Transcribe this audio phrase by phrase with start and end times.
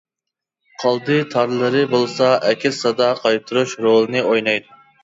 [0.83, 4.83] قالدى تارلىرى بولسا ئەكس سادا قايتۇرۇش رولىنى ئوينايدۇ.